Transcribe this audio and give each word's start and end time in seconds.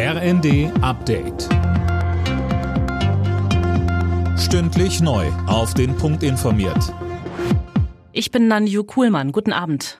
RND 0.00 0.70
Update. 0.80 1.48
Stündlich 4.38 5.00
neu. 5.00 5.26
Auf 5.48 5.74
den 5.74 5.96
Punkt 5.96 6.22
informiert. 6.22 6.94
Ich 8.12 8.30
bin 8.30 8.46
Nanju 8.46 8.84
Kuhlmann. 8.84 9.32
Guten 9.32 9.52
Abend. 9.52 9.98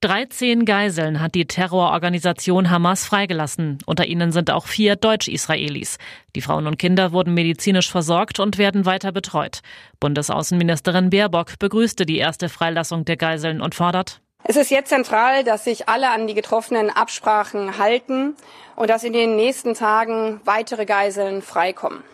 13 0.00 0.64
Geiseln 0.64 1.20
hat 1.20 1.36
die 1.36 1.46
Terrororganisation 1.46 2.70
Hamas 2.70 3.06
freigelassen. 3.06 3.78
Unter 3.86 4.04
ihnen 4.06 4.32
sind 4.32 4.50
auch 4.50 4.66
vier 4.66 4.96
Deutsch-Israelis. 4.96 5.98
Die 6.34 6.40
Frauen 6.40 6.66
und 6.66 6.80
Kinder 6.80 7.12
wurden 7.12 7.34
medizinisch 7.34 7.92
versorgt 7.92 8.40
und 8.40 8.58
werden 8.58 8.84
weiter 8.84 9.12
betreut. 9.12 9.60
Bundesaußenministerin 10.00 11.10
Baerbock 11.10 11.60
begrüßte 11.60 12.04
die 12.04 12.18
erste 12.18 12.48
Freilassung 12.48 13.04
der 13.04 13.16
Geiseln 13.16 13.60
und 13.60 13.76
fordert, 13.76 14.23
es 14.46 14.56
ist 14.56 14.70
jetzt 14.70 14.90
zentral, 14.90 15.42
dass 15.42 15.64
sich 15.64 15.88
alle 15.88 16.10
an 16.10 16.26
die 16.26 16.34
getroffenen 16.34 16.90
Absprachen 16.90 17.78
halten 17.78 18.36
und 18.76 18.90
dass 18.90 19.02
in 19.02 19.14
den 19.14 19.36
nächsten 19.36 19.72
Tagen 19.72 20.40
weitere 20.44 20.84
Geiseln 20.84 21.40
freikommen. 21.40 22.04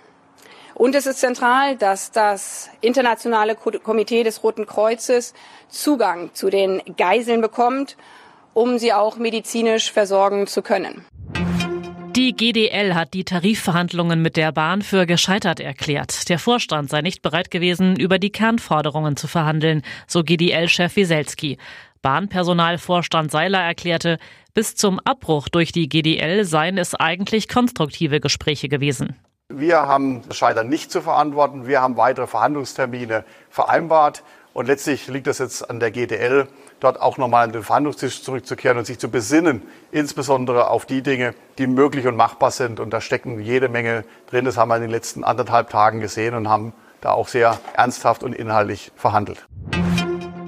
Und 0.75 0.95
es 0.95 1.07
ist 1.07 1.19
zentral, 1.19 1.77
dass 1.77 2.13
das 2.13 2.71
Internationale 2.81 3.57
Komitee 3.57 4.23
des 4.23 4.45
Roten 4.45 4.65
Kreuzes 4.65 5.35
Zugang 5.69 6.33
zu 6.33 6.51
den 6.51 6.81
Geiseln 6.97 7.41
bekommt, 7.41 7.97
um 8.55 8.79
sie 8.79 8.93
auch 8.93 9.17
medizinisch 9.17 9.93
versorgen 9.93 10.47
zu 10.47 10.63
können. 10.63 11.05
Die 12.17 12.35
GDL 12.35 12.95
hat 12.95 13.15
die 13.15 13.25
Tarifverhandlungen 13.25 14.21
mit 14.21 14.37
der 14.37 14.53
Bahn 14.53 14.83
für 14.83 15.07
gescheitert 15.07 15.61
erklärt. 15.61 16.29
Der 16.29 16.39
Vorstand 16.39 16.91
sei 16.91 17.03
nicht 17.03 17.23
bereit 17.23 17.51
gewesen, 17.51 17.95
über 17.97 18.19
die 18.19 18.31
Kernforderungen 18.31 19.17
zu 19.17 19.29
verhandeln, 19.29 19.83
so 20.07 20.25
GDL-Chef 20.25 20.97
Wieselski. 20.97 21.59
Bahnpersonalvorstand 22.03 23.31
Seiler 23.31 23.61
erklärte, 23.61 24.19
bis 24.55 24.75
zum 24.75 24.99
Abbruch 25.01 25.49
durch 25.49 25.73
die 25.73 25.89
GDL 25.89 26.45
seien 26.45 26.79
es 26.79 26.95
eigentlich 26.95 27.49
konstruktive 27.49 28.21
Gespräche 28.21 28.69
gewesen. 28.69 29.17
Wir 29.49 29.89
haben 29.89 30.23
das 30.29 30.37
Scheitern 30.37 30.69
nicht 30.69 30.93
zu 30.93 31.03
verantworten. 31.03 31.67
Wir 31.67 31.83
haben 31.83 31.97
weitere 31.97 32.27
Verhandlungstermine 32.27 33.25
vereinbart. 33.49 34.23
Und 34.53 34.67
letztlich 34.67 35.07
liegt 35.09 35.27
es 35.27 35.39
jetzt 35.39 35.69
an 35.71 35.79
der 35.79 35.91
GDL, 35.91 36.49
dort 36.81 37.01
auch 37.01 37.19
nochmal 37.19 37.45
an 37.45 37.53
den 37.53 37.63
Verhandlungstisch 37.63 38.23
zurückzukehren 38.23 38.79
und 38.79 38.85
sich 38.85 38.99
zu 38.99 39.09
besinnen, 39.09 39.63
insbesondere 39.93 40.71
auf 40.71 40.87
die 40.87 41.03
Dinge, 41.03 41.35
die 41.59 41.67
möglich 41.67 42.07
und 42.07 42.17
machbar 42.17 42.51
sind. 42.51 42.81
Und 42.81 42.91
da 42.91 43.01
stecken 43.01 43.41
jede 43.41 43.69
Menge 43.69 44.05
drin. 44.29 44.45
Das 44.45 44.57
haben 44.57 44.69
wir 44.69 44.77
in 44.77 44.83
den 44.83 44.91
letzten 44.91 45.23
anderthalb 45.23 45.71
Tagen 45.71 46.01
gesehen 46.01 46.35
und 46.35 46.49
haben 46.49 46.73
da 47.01 47.13
auch 47.13 47.29
sehr 47.29 47.59
ernsthaft 47.75 48.23
und 48.23 48.35
inhaltlich 48.35 48.91
verhandelt. 48.97 49.47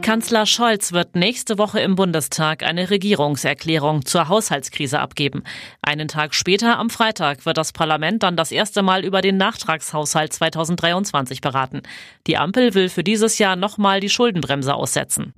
Kanzler 0.02 0.46
Scholz 0.46 0.92
wird 0.92 1.14
nächste 1.14 1.58
Woche 1.58 1.78
im 1.78 1.94
Bundestag 1.94 2.64
eine 2.64 2.90
Regierungserklärung 2.90 4.04
zur 4.04 4.28
Haushaltskrise 4.28 4.98
abgeben. 4.98 5.44
Einen 5.80 6.08
Tag 6.08 6.34
später, 6.34 6.76
am 6.78 6.90
Freitag, 6.90 7.46
wird 7.46 7.56
das 7.56 7.72
Parlament 7.72 8.24
dann 8.24 8.36
das 8.36 8.50
erste 8.50 8.82
Mal 8.82 9.04
über 9.04 9.20
den 9.20 9.36
Nachtragshaushalt 9.36 10.32
2023 10.32 11.40
beraten. 11.40 11.82
Die 12.26 12.36
Ampel 12.36 12.74
will 12.74 12.88
für 12.88 13.04
dieses 13.04 13.38
Jahr 13.38 13.54
nochmal 13.54 14.00
die 14.00 14.10
Schuldenbremse 14.10 14.74
aussetzen. 14.74 15.34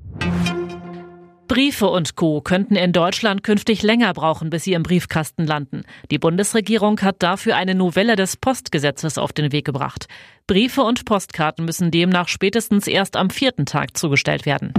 Briefe 1.47 1.89
und 1.89 2.17
Co. 2.17 2.41
könnten 2.41 2.77
in 2.77 2.93
Deutschland 2.93 3.43
künftig 3.43 3.83
länger 3.83 4.13
brauchen, 4.13 4.51
bis 4.51 4.65
sie 4.65 4.73
im 4.73 4.83
Briefkasten 4.83 5.47
landen. 5.47 5.83
Die 6.11 6.19
Bundesregierung 6.19 7.01
hat 7.01 7.23
dafür 7.23 7.57
eine 7.57 7.75
Novelle 7.75 8.17
des 8.17 8.37
Postgesetzes 8.37 9.19
auf 9.19 9.33
den 9.33 9.53
Weg 9.53 9.65
gebracht. 9.65 10.07
Briefe 10.47 10.83
und 10.83 11.05
Postkarten 11.05 11.65
müssen 11.65 11.91
demnach 11.91 12.29
spätestens 12.29 12.87
erst 12.87 13.17
am 13.17 13.31
vierten 13.31 13.67
Tag 13.67 13.97
zugestellt 13.97 14.47
werden. 14.47 14.73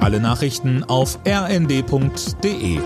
Alle 0.00 0.20
Nachrichten 0.20 0.82
auf 0.84 1.18
rnd.de 1.26 2.80